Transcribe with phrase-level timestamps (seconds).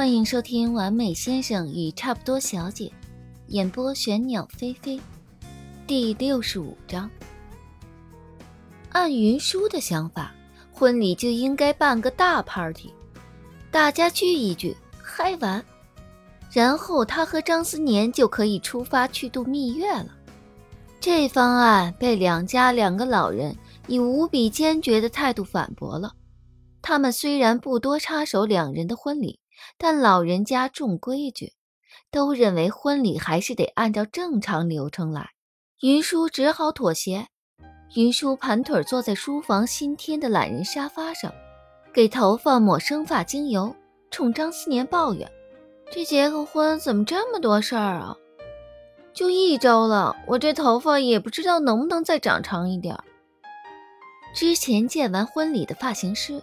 [0.00, 2.86] 欢迎收听《完美先生与差不多小姐》，
[3.48, 4.98] 演播玄鸟飞飞，
[5.86, 7.10] 第六十五章。
[8.92, 10.34] 按云舒的想法，
[10.72, 12.94] 婚礼就应该办个大 party，
[13.70, 15.62] 大家聚一聚，嗨完，
[16.50, 20.16] 然后他和张思年就可以出发去度蜜月了。
[20.98, 23.54] 这方案被两家两个老人
[23.86, 26.14] 以无比坚决的态度反驳了。
[26.80, 29.38] 他们虽然不多插手两人的婚礼。
[29.78, 31.52] 但老人家重规矩，
[32.10, 35.30] 都认为婚礼还是得按照正常流程来。
[35.80, 37.28] 云舒只好妥协。
[37.96, 41.32] 云舒盘腿坐在书房新添的懒人沙发上，
[41.92, 43.74] 给头发抹生发精油，
[44.10, 45.30] 冲张思年抱怨
[45.90, 48.16] ：“这结个婚怎么这么多事儿啊？
[49.12, 52.96] 就一周了，我这头发也不知道能不能再长长一点。”
[54.32, 56.42] 之前见完婚礼的发型师。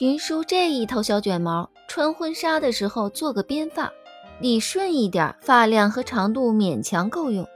[0.00, 3.90] 云舒这一头小卷毛，穿婚纱的时候做个编发，
[4.38, 7.48] 理顺一点，发量和长度勉强够用。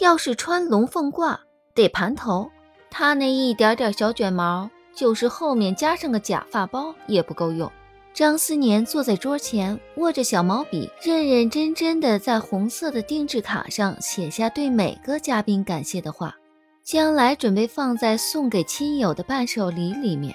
[0.00, 1.38] 要是穿龙凤褂，
[1.74, 2.50] 得盘头。
[2.90, 7.70] 他那一点点小卷毛，就是后面加上个假发包也不够用。
[8.14, 16.34] 张思年坐在桌前，握着小毛笔，认认真真的在红色的定制卡上写下对每个嘉宾感谢的话，
[16.82, 20.34] 将来准备放在送给亲友的伴手礼里面。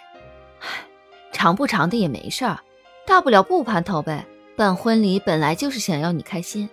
[0.59, 0.87] 唉。
[1.33, 2.59] 长不长的也没事儿，
[3.05, 4.25] 大不了不盘头呗。
[4.55, 6.69] 办婚礼本来就是想要你开心，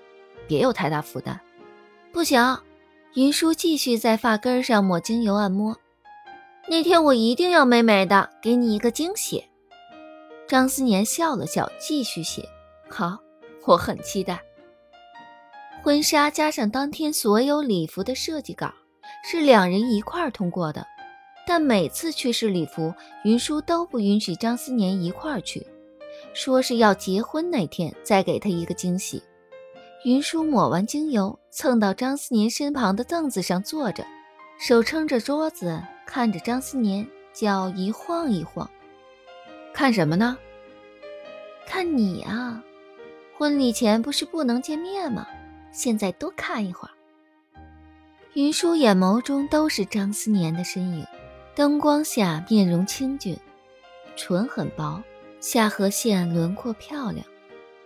[0.46, 1.40] 别有太大负担。
[2.12, 2.58] 不行，
[3.14, 5.76] 云舒继续在发根上抹精油按摩。
[6.68, 9.42] 那天我一定要美美的，给你一个惊喜。
[10.46, 12.46] 张思年笑了笑，继续写。
[12.90, 13.18] 好，
[13.64, 14.42] 我很期待。
[15.82, 18.70] 婚纱加上当天所有礼服的设计稿，
[19.24, 20.86] 是两人一块通过的。
[21.46, 22.92] 但每次去试礼服，
[23.24, 25.66] 云舒都不允许张思年一块去，
[26.38, 29.20] 说是要结婚那天再给他一个惊喜。
[30.04, 34.06] 云舒抹完精油，蹭到张思年身旁的凳子上坐着，
[34.56, 38.70] 手撑着桌子，看着张思年，脚一晃一晃。
[39.74, 40.38] 看什么呢？
[41.66, 42.62] 看你啊！
[43.36, 45.26] 婚礼前不是不能见面吗？
[45.72, 46.94] 现在多看一会儿。
[48.34, 51.04] 云舒眼眸中都是张思年的身影。
[51.56, 53.36] 灯光下，面容清俊，
[54.14, 55.02] 唇很薄，
[55.40, 57.24] 下颌线轮廓漂亮。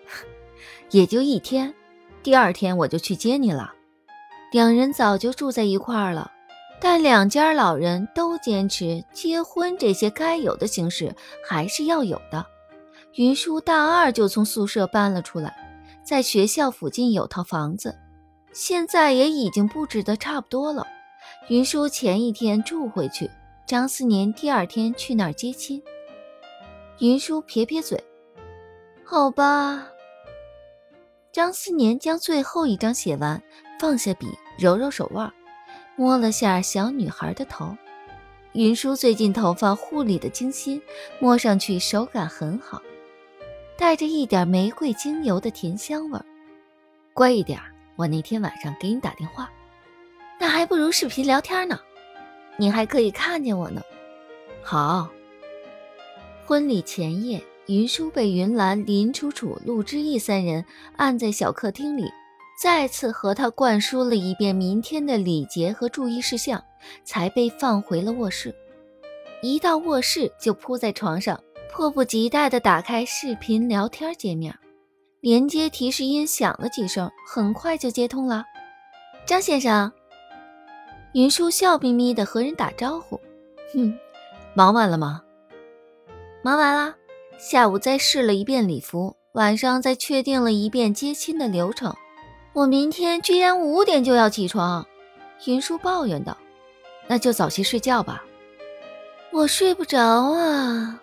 [0.90, 1.74] 也就一天，
[2.22, 3.72] 第二天我就去接你了。
[4.52, 6.30] 两人早就住在一块儿了，
[6.80, 11.14] 但两家老人都坚持结婚这些该有的形式
[11.46, 12.44] 还是要有的。
[13.14, 15.54] 云舒大二就从宿舍搬了出来，
[16.02, 17.98] 在学校附近有套房子，
[18.52, 20.86] 现在也已经布置的差不多了。
[21.48, 23.30] 云舒前一天住回去。
[23.64, 25.82] 张思年第二天去那儿接亲，
[27.02, 28.00] 云舒撇撇嘴
[29.02, 29.88] ：“好吧。”
[31.32, 33.42] 张思年将最后一张写完，
[33.80, 35.32] 放下笔，揉揉手腕，
[35.96, 37.76] 摸了下小女孩的头。
[38.52, 40.80] 云舒最近头发护理的精心，
[41.18, 42.80] 摸上去手感很好，
[43.76, 46.24] 带着一点玫瑰精油的甜香味儿。
[47.12, 47.60] 乖一点，
[47.96, 49.50] 我那天晚上给你打电话，
[50.38, 51.80] 那还不如视频聊天呢。
[52.56, 53.82] 你还可以看见我呢。
[54.62, 55.10] 好。
[56.52, 60.62] 婚礼前夜，云舒被云岚、林楚楚、陆之意三人
[60.98, 62.10] 按在小客厅里，
[62.62, 66.62] 再次和他灌输了一遍明天的礼节和注意事项，
[67.04, 68.54] 才被放回了卧室。
[69.40, 71.42] 一到卧室就扑在床上，
[71.72, 74.54] 迫不及待地打开视频聊天界面，
[75.20, 78.44] 连接提示音响了几声，很快就接通了。
[79.24, 79.90] 张先生。
[81.14, 83.18] 云舒笑眯眯地和人打招呼
[83.72, 83.98] ：“哼，
[84.52, 85.22] 忙完了吗？
[86.42, 86.94] 忙完了。
[87.38, 91.94] 下午再试了一遍礼服，晚上再确定了一遍接亲的流程。
[92.52, 94.86] 我明天居然五点就要起床。”
[95.46, 96.36] 云舒抱怨道
[97.08, 98.24] ：“那就早些睡觉吧。”
[99.32, 101.00] 我睡不着啊。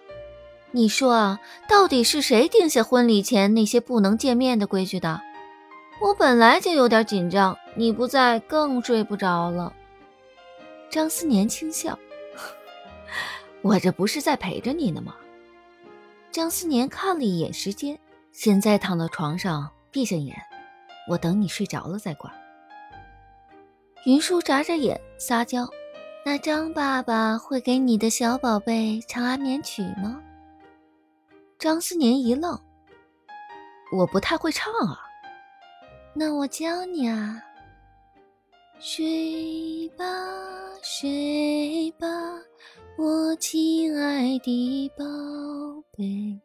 [0.72, 5.19] 你说啊，到底是谁定下婚礼前那些不能见面的规矩的？
[6.00, 9.74] 我本来就有点紧张，你不在更睡不着了。
[10.89, 11.97] 张思年轻笑
[13.62, 15.15] ：“我这不是在陪着你呢吗？”
[16.39, 18.00] 张思年看了一眼时间，
[18.31, 20.33] 现在躺到床上，闭上眼，
[21.09, 22.33] 我等你睡着了再管。
[24.06, 25.69] 云舒眨眨眼，撒娇
[26.25, 30.24] ：“那张爸爸会给你的小宝贝唱安眠曲吗？”
[31.59, 32.57] 张思年一愣
[33.91, 34.97] ：“我不太会唱啊。
[36.15, 37.44] ”“那我教你啊。”
[38.80, 40.06] 睡吧，
[40.81, 42.07] 睡吧，
[43.01, 45.06] 我亲爱的宝
[45.96, 46.38] 贝。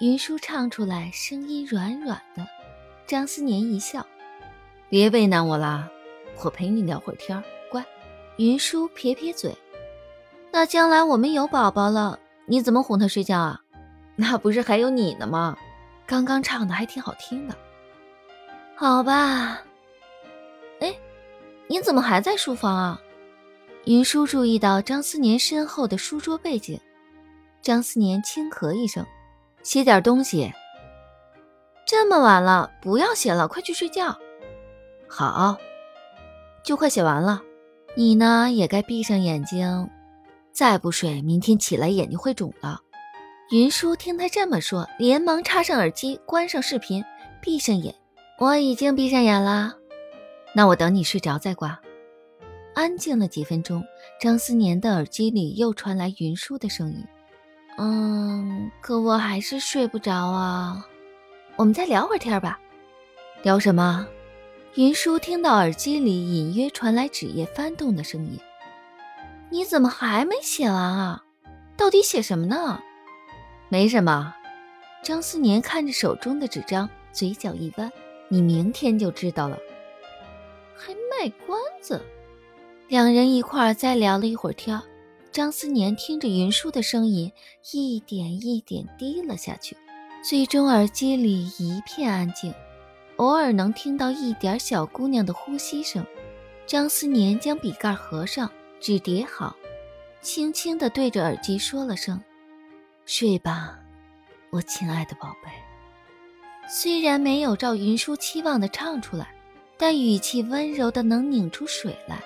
[0.00, 2.46] 云舒唱出来，声音软软的。
[3.06, 4.06] 张思年一笑
[4.90, 5.88] ：“别为难我啦，
[6.44, 7.82] 我陪你聊会儿天，乖。”
[8.36, 9.56] 云舒撇撇嘴
[10.52, 13.62] ：“那将来我们有宝宝了，你怎么哄他睡觉啊？
[14.14, 15.56] 那不是还有你呢吗？
[16.04, 17.56] 刚刚唱的还挺好听的。”
[18.76, 19.62] 好吧。
[20.80, 20.94] 哎，
[21.66, 23.00] 你怎么还在书房啊？
[23.84, 26.80] 云舒注意到张思年身后的书桌背景。
[27.60, 29.04] 张思年轻咳一声。
[29.62, 30.52] 写点东西。
[31.86, 34.18] 这么晚了，不要写了，快去睡觉。
[35.08, 35.56] 好，
[36.64, 37.42] 就快写完了。
[37.94, 39.88] 你呢，也该闭上眼睛。
[40.52, 42.80] 再不睡，明天起来眼睛会肿的。
[43.50, 47.04] 云舒听他这么说，连忙插上耳机，关上视频，
[47.40, 47.94] 闭上眼。
[48.38, 49.74] 我已经闭上眼了。
[50.54, 51.78] 那我等你睡着再挂。
[52.74, 53.84] 安静了几分钟，
[54.20, 57.06] 张思年的耳机里又传来云舒的声音。
[57.78, 60.86] 嗯，可我还是睡不着啊。
[61.56, 62.58] 我们再聊会儿天吧。
[63.42, 64.06] 聊什么？
[64.74, 68.38] 云舒听到耳机里隐约传来纸页翻动的声音。
[69.50, 71.24] 你怎么还没写完啊？
[71.76, 72.80] 到底写什么呢？
[73.68, 74.34] 没什么。
[75.02, 77.92] 张思年看着手中的纸张，嘴角一弯。
[78.28, 79.58] 你明天就知道了。
[80.74, 82.00] 还卖关子。
[82.92, 84.78] 两人一块儿再聊了一会儿天。
[85.30, 87.32] 张思年听着云舒的声音
[87.72, 89.74] 一点一点低了下去，
[90.22, 92.52] 最终耳机里一片安静，
[93.16, 96.04] 偶尔能听到一点小姑娘的呼吸声。
[96.66, 99.56] 张思年将笔盖合上，纸叠好，
[100.20, 102.22] 轻轻地对着耳机说了声
[103.06, 103.80] ：“睡吧，
[104.50, 105.50] 我亲爱的宝贝。”
[106.68, 109.34] 虽然没有照云舒期望的唱出来，
[109.78, 112.22] 但语气温柔的能拧出水来。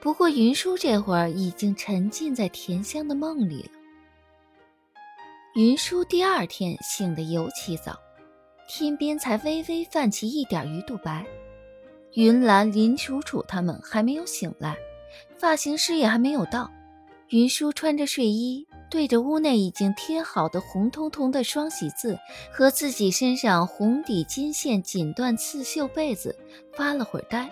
[0.00, 3.70] 不过云舒这会儿已经沉浸在甜香的梦里了。
[5.54, 7.98] 云舒第二天醒得尤其早，
[8.66, 11.26] 天边才微微泛起一点鱼肚白。
[12.14, 14.76] 云兰、林楚楚他们还没有醒来，
[15.36, 16.70] 发型师也还没有到。
[17.28, 22.18] 云舒穿着睡衣，对着屋内已经贴好的红彤彤的双喜字
[22.50, 26.36] 和自己身上红底金线锦缎刺绣被子
[26.74, 27.48] 发了会儿呆。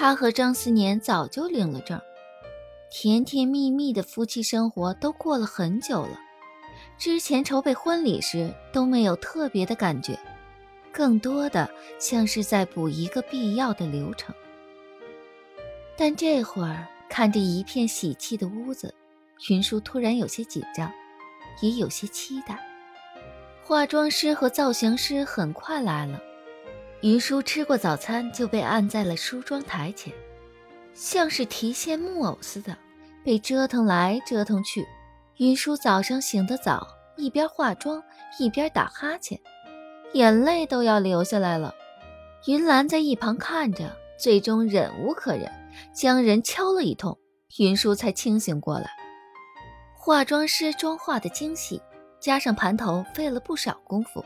[0.00, 2.00] 他和张思年早就领了证，
[2.90, 6.18] 甜甜蜜蜜的夫妻生活都过了很久了。
[6.96, 10.18] 之前筹备婚礼时都没有特别的感觉，
[10.90, 11.68] 更多的
[11.98, 14.34] 像是在补一个必要的流程。
[15.98, 18.94] 但这会儿看着一片喜气的屋子，
[19.50, 20.90] 云舒突然有些紧张，
[21.60, 22.58] 也有些期待。
[23.62, 26.18] 化妆师和造型师很快来了。
[27.02, 30.12] 云舒吃过早餐就被按在了梳妆台前，
[30.92, 32.76] 像是提线木偶似的，
[33.24, 34.86] 被折腾来折腾去。
[35.38, 36.86] 云舒早上醒得早，
[37.16, 38.02] 一边化妆
[38.38, 39.40] 一边打哈欠，
[40.12, 41.74] 眼泪都要流下来了。
[42.46, 45.50] 云兰在一旁看着，最终忍无可忍，
[45.94, 47.18] 将人敲了一通，
[47.58, 48.90] 云舒才清醒过来。
[49.96, 51.80] 化妆师妆化的精细，
[52.20, 54.22] 加上盘头，费了不少功夫。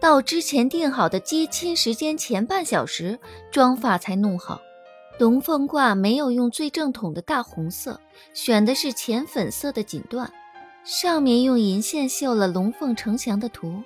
[0.00, 3.18] 到之前定好的接亲时间前半小时，
[3.50, 4.60] 妆发才弄好。
[5.18, 8.00] 龙凤褂没有用最正统的大红色，
[8.32, 10.28] 选的是浅粉色的锦缎，
[10.84, 13.82] 上面用银线绣了龙凤呈祥的图。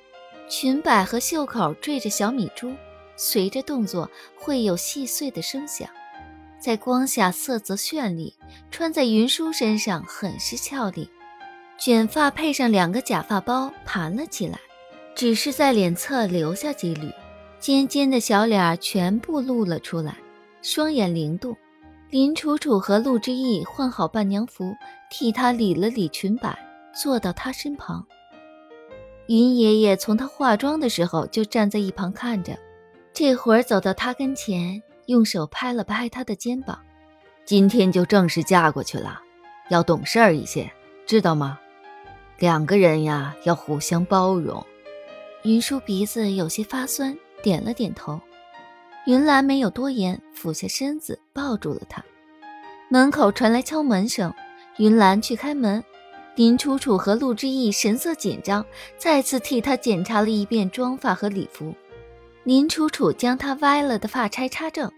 [0.48, 2.74] 裙摆和袖口缀着小米珠，
[3.16, 5.88] 随着动作会有细碎的声响，
[6.60, 8.34] 在光下色泽绚丽，
[8.70, 11.08] 穿在云舒身上很是俏丽。
[11.78, 14.58] 卷发配上两个假发包，盘了起来。
[15.14, 17.10] 只是在脸侧留下几缕，
[17.58, 20.16] 尖尖的小脸全部露了出来，
[20.62, 21.56] 双眼灵动。
[22.10, 24.74] 林楚楚和陆之意换好伴娘服，
[25.10, 26.58] 替她理了理裙摆，
[26.94, 28.04] 坐到她身旁。
[29.28, 32.58] 云爷爷从她化妆的时候就站在一旁看着，
[33.12, 36.78] 这会儿走到她跟前，用手拍了拍她的肩膀
[37.46, 39.20] ：“今天就正式嫁过去了，
[39.70, 40.70] 要懂事一些，
[41.06, 41.58] 知道吗？
[42.38, 44.66] 两个人呀，要互相包容。”
[45.44, 48.20] 云舒鼻子有些发酸，点了点头。
[49.06, 52.04] 云兰没有多言，俯下身子抱住了他。
[52.88, 54.32] 门口传来敲门声，
[54.78, 55.82] 云兰去开门。
[56.36, 58.64] 林楚楚和陆之意神色紧张，
[58.96, 61.74] 再次替他检查了一遍妆发和礼服。
[62.44, 64.90] 林楚楚将他歪了的发钗插正，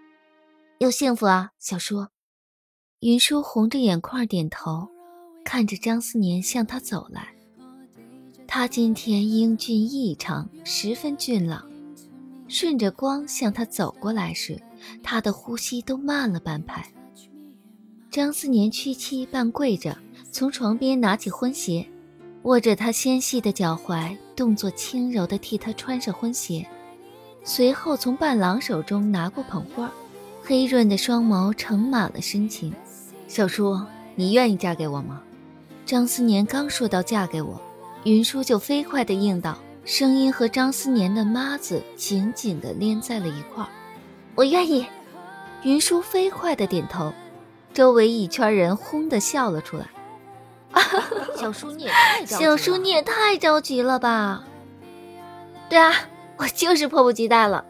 [0.78, 2.06] 又幸福啊，小叔。
[3.00, 4.88] 云舒红着眼眶点头，
[5.44, 7.34] 看着张思年向他走来。
[8.46, 11.64] 他今天英俊异常，十分俊朗。
[12.46, 14.60] 顺着光向他走过来时，
[15.02, 16.86] 他的呼吸都慢了半拍。
[18.10, 19.96] 张思年屈膝半跪着，
[20.30, 21.84] 从床边拿起婚鞋，
[22.42, 26.64] 握着他纤细的脚踝，动作轻柔地替他穿上婚鞋，
[27.42, 29.90] 随后从伴郎手中拿过捧花，
[30.42, 32.72] 黑润的双眸盛满了深情。
[33.26, 33.80] 小叔，
[34.14, 35.20] 你愿意嫁给我吗？
[35.84, 37.60] 张思年刚说到嫁给我，
[38.04, 43.68] 云舒就飞快地应道，声音和张思年的“妈”字紧紧地连在了一块儿。
[44.34, 44.86] 我愿意。
[45.62, 47.10] 云舒飞快地点头，
[47.72, 49.86] 周围一圈人轰地笑了出来。
[51.34, 54.44] 小叔你也太小叔你也太着急了吧？
[55.70, 55.94] 对啊，
[56.36, 57.64] 我就是迫不及待了。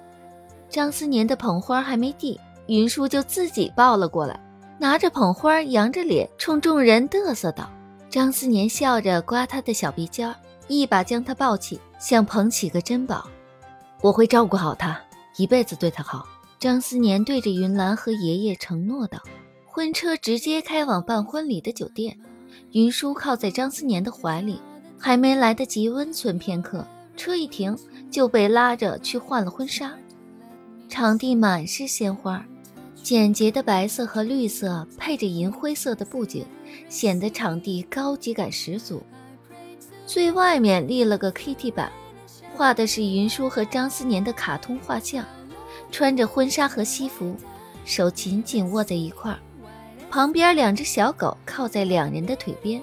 [0.68, 4.40] 张思年的捧花还没递，云舒就自己抱了过来，
[4.78, 7.70] 拿着捧花，扬着脸冲众人嘚瑟道
[8.14, 10.36] ：“张思年笑着刮他的小鼻尖儿，
[10.68, 13.28] 一把将他抱起，像捧起个珍宝。
[14.02, 14.96] 我会照顾好他，
[15.36, 16.24] 一辈子对他好。”
[16.60, 19.18] 张思年对着云兰和爷爷承诺道。
[19.66, 22.16] 婚车直接开往办婚礼的酒店。
[22.70, 24.60] 云舒靠在张思年的怀里，
[24.96, 27.76] 还没来得及温存片刻，车一停
[28.12, 29.92] 就被拉着去换了婚纱。
[30.88, 32.46] 场地满是鲜花，
[33.04, 36.46] 简洁的白色和绿色配着银灰色的布景，
[36.88, 39.02] 显得场地高级感十足。
[40.06, 41.92] 最外面立了个 KT 板，
[42.54, 45.22] 画的是云舒和张思年的卡通画像，
[45.92, 47.36] 穿着婚纱和西服，
[47.84, 49.38] 手紧紧握在一块儿。
[50.10, 52.80] 旁边两只小狗靠在两人的腿边，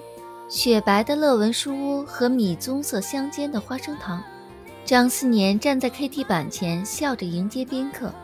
[0.48, 4.22] 雪白的乐文书屋和米棕色相间的花生糖。
[4.84, 8.14] 张思年站在 KT 板前，笑着迎接宾客。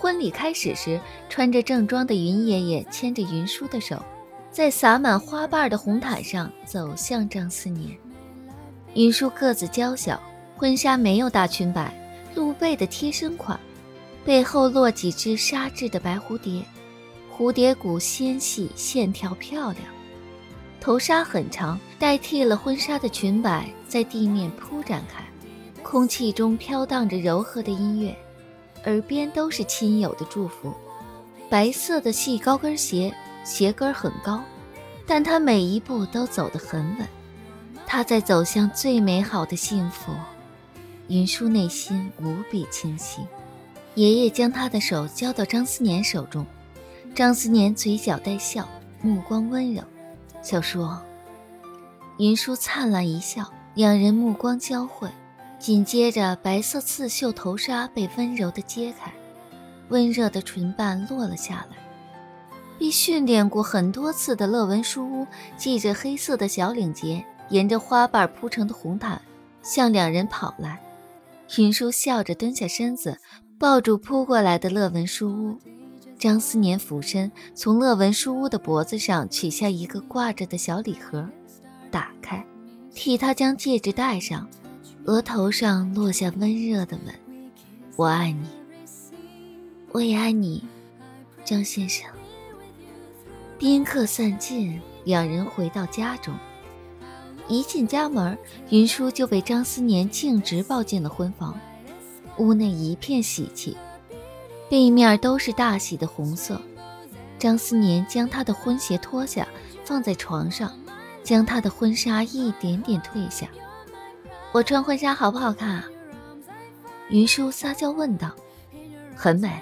[0.00, 4.02] 婚礼开始时，穿着正装的云爷爷牵着云舒的手，
[4.50, 7.94] 在洒满花瓣的红毯上走向张思年。
[8.94, 10.18] 云舒个子娇小，
[10.56, 11.92] 婚纱没有大裙摆，
[12.34, 13.60] 露背的贴身款，
[14.24, 16.62] 背后落几只纱质的白蝴蝶。
[17.30, 19.84] 蝴蝶骨纤细，线条漂亮，
[20.80, 25.22] 头纱很长，代替了婚纱的裙摆，在地面铺展开，
[25.82, 28.16] 空气中飘荡着柔和的音乐，
[28.84, 30.72] 耳边都是亲友的祝福。
[31.48, 33.12] 白色的细高跟鞋，
[33.44, 34.42] 鞋跟很高，
[35.06, 37.08] 但他每一步都走得很稳，
[37.86, 40.12] 他在走向最美好的幸福。
[41.08, 43.22] 云舒内心无比清晰。
[43.96, 46.46] 爷爷将他的手交到张思年手中。
[47.12, 48.68] 张思年嘴角带笑，
[49.02, 49.82] 目光温柔。
[50.40, 50.88] 小叔，
[52.16, 55.08] 云舒灿烂一笑，两人目光交汇，
[55.60, 59.12] 紧接着白色刺绣头纱被温柔地揭开，
[59.90, 61.76] 温热的唇瓣落了下来。
[62.78, 65.26] 被训练过很多次的乐文书屋
[65.58, 69.20] 系着黑色的小领结，沿着花瓣铺成的红毯
[69.62, 70.80] 向两人跑来。
[71.58, 73.18] 云舒笑着蹲下身子，
[73.58, 75.58] 抱住扑过来的乐文书屋。
[76.18, 81.28] 张思年俯身，从乐文书屋的脖子上取下一个挂着的小礼盒，
[81.90, 82.42] 打开，
[82.94, 84.48] 替他将戒指戴上，
[85.06, 87.14] 额头上落下温热的吻。
[87.96, 88.46] 我爱你，
[89.92, 90.62] 我也爱你，
[91.44, 92.06] 张先生。
[93.58, 96.34] 宾客散尽，两人回到家中。
[97.48, 98.36] 一进家门，
[98.68, 101.58] 云舒就被张思年径直抱进了婚房，
[102.36, 103.76] 屋内一片喜气。
[104.68, 106.60] 背面都是大喜的红色。
[107.38, 109.48] 张思年将他的婚鞋脱下，
[109.82, 110.72] 放在床上，
[111.24, 113.48] 将他的婚纱一点点褪下。
[114.52, 115.84] 我穿婚纱好不好看啊？
[117.08, 118.30] 云舒撒娇问道。
[119.14, 119.60] 很美。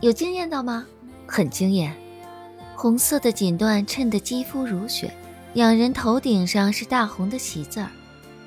[0.00, 0.84] 有惊艳到吗？
[1.26, 1.96] 很惊艳。
[2.74, 5.12] 红色的锦缎衬得肌肤如雪，
[5.54, 7.90] 两人头顶上是大红的喜字儿，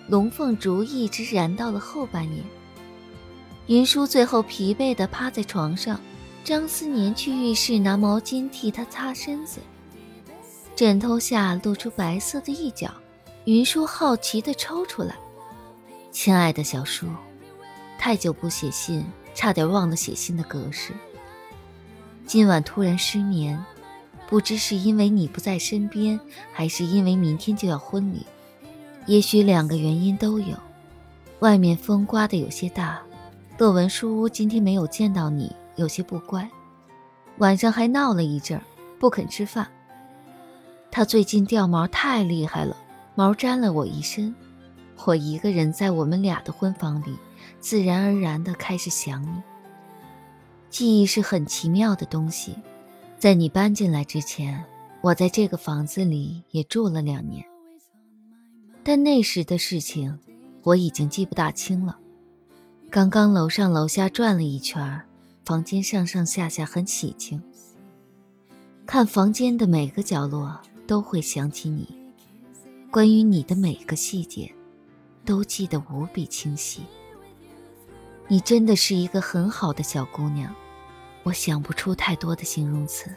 [0.07, 2.43] 龙凤烛一直燃到了后半夜。
[3.67, 5.99] 云舒最后疲惫地趴在床上，
[6.43, 9.59] 张思年去浴室拿毛巾替她擦身子。
[10.75, 12.91] 枕头下露出白色的一角，
[13.45, 15.15] 云舒好奇地抽出来
[16.11, 17.07] ：“亲爱的小叔，
[17.97, 20.91] 太久不写信，差点忘了写信的格式。
[22.25, 23.63] 今晚突然失眠，
[24.27, 26.19] 不知是因为你不在身边，
[26.51, 28.25] 还是因为明天就要婚礼，
[29.05, 30.57] 也许两个原因都有。
[31.39, 32.99] 外面风刮得有些大。”
[33.59, 36.49] 乐文书今天没有见到你，有些不乖，
[37.39, 38.59] 晚上还闹了一阵，
[38.97, 39.67] 不肯吃饭。
[40.89, 42.75] 他最近掉毛太厉害了，
[43.15, 44.33] 毛沾了我一身。
[45.05, 47.17] 我一个人在我们俩的婚房里，
[47.59, 49.41] 自然而然地开始想你。
[50.69, 52.55] 记忆是很奇妙的东西，
[53.17, 54.63] 在你搬进来之前，
[55.01, 57.43] 我在这个房子里也住了两年，
[58.83, 60.19] 但那时的事情，
[60.61, 61.97] 我已经记不大清了。
[62.91, 65.01] 刚刚楼上楼下转了一圈，
[65.43, 67.41] 房间上上下下很喜庆。
[68.85, 71.87] 看房间的每个角落，都会想起你。
[72.91, 74.51] 关于你的每个细节，
[75.25, 76.83] 都记得无比清晰。
[78.27, 80.53] 你真的是一个很好的小姑娘，
[81.23, 83.09] 我想不出太多的形容词，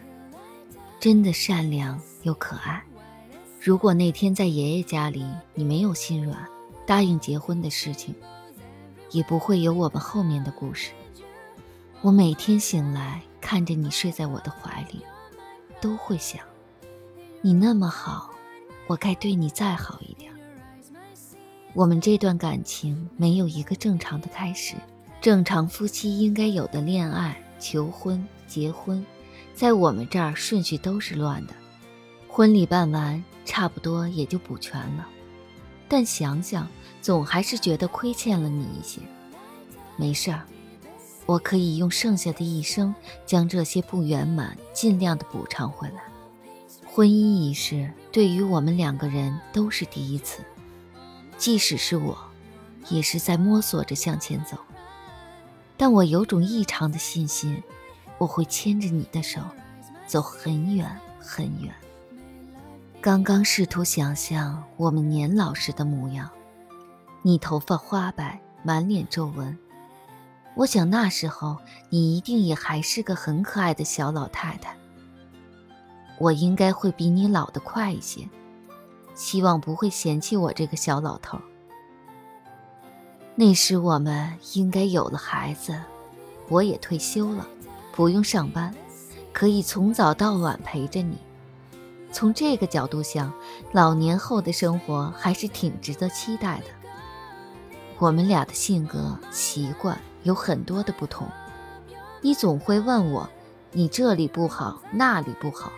[0.99, 2.83] 真的善良又可爱。
[3.61, 6.49] 如果那天在爷爷家里你没有心软，
[6.87, 8.15] 答应结婚的事情，
[9.11, 10.91] 也不会有我们后面的故事。
[12.01, 15.03] 我每天醒来看着你睡在我的怀里，
[15.81, 16.41] 都会想，
[17.41, 18.31] 你那么好，
[18.89, 20.12] 我该对你再好一。
[21.75, 24.75] 我们这段感情没有一个正常的开始。
[25.21, 29.05] 正常夫妻应该有的恋爱、求婚、结婚，
[29.55, 31.55] 在我们这儿顺序都是乱的。
[32.29, 35.07] 婚礼办完，差不多也就补全了。
[35.89, 36.67] 但想想，
[37.01, 39.01] 总还是觉得亏欠了你一些。
[39.97, 40.43] 没事儿，
[41.25, 46.03] 我可以用剩下的一生，将这些不圆满尽量的补偿回来。
[46.85, 50.43] 婚姻一事，对于我们两个人都是第一次，
[51.43, 52.17] 即使是我，
[52.89, 54.57] 也是在摸索着向前走。
[55.77, 57.61] 但我有种异常的信心，
[58.19, 59.41] 我会牵着你的手，
[60.07, 61.75] 走很远很远。
[63.01, 66.31] 刚刚试图想象我们年老时的模样，
[67.23, 69.59] 你头发花白，满脸皱纹，
[70.55, 71.59] 我想那时候
[71.91, 74.77] 你一定也还是个很可爱的小老太太。
[76.19, 78.29] 我应该会比你老得快一些，
[79.23, 81.39] 希望不会嫌弃我这个小老头。
[83.37, 85.81] 那时我们应该有了孩子，
[86.49, 87.47] 我也退休了，
[87.93, 88.75] 不用上班，
[89.33, 91.17] 可以从早到晚陪着你。
[92.11, 93.33] 从这个角度想，
[93.71, 96.65] 老年后的生活还是挺值得期待的。
[97.99, 101.29] 我们俩的性格习惯有很多的不同，
[102.21, 103.31] 你总会问我，
[103.71, 105.71] 你这里不好，那里不好，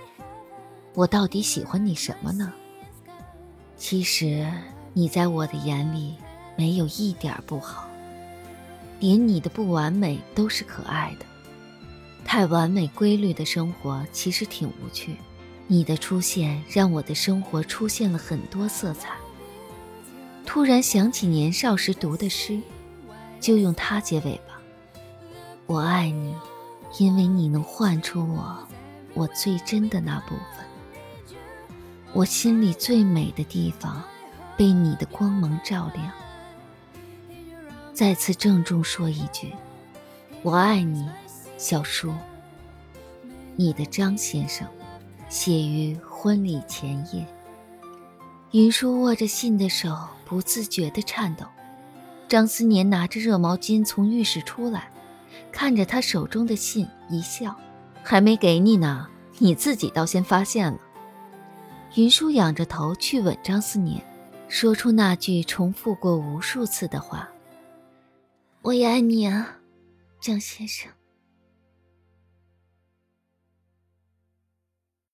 [0.95, 2.51] 我到底喜欢你什么呢？
[3.87, 4.51] 其实
[4.95, 6.15] 你在我的眼里。
[6.57, 7.87] 没有一点不好，
[9.01, 11.27] 连你的不完美都是可爱的。
[12.25, 15.17] 太完美规律的生活其实挺无趣，
[15.67, 19.11] 你的出现让我的生活出现了很多色彩。
[20.47, 22.59] 突然想起年少时读的诗，
[23.41, 24.61] 就用它结尾吧。
[25.67, 26.35] 我爱你，
[27.01, 28.57] 因为你能唤出我，
[29.13, 30.65] 我最真的那部分。
[32.15, 34.01] 我心里最美的地方，
[34.57, 36.13] 被你的光芒照亮。
[37.93, 39.53] 再次郑重说一句
[40.43, 41.09] ：“我爱你，
[41.59, 42.15] 小叔。”
[43.57, 44.65] 你的张先生，
[45.29, 47.27] 写于婚礼前夜。
[48.53, 49.93] 云舒握着信的手
[50.25, 51.45] 不自觉地颤抖。
[52.29, 54.89] 张思年拿着热毛巾从浴室出来，
[55.51, 57.57] 看着他手中的信一笑
[58.05, 60.79] ：“还没给你呢，你自己倒先发现了。”
[61.97, 64.05] 云舒仰着头去吻张思年，
[64.49, 67.29] 说出那句重复过无数次的话。
[68.63, 69.59] 我也爱你啊，
[70.21, 70.91] 张先生。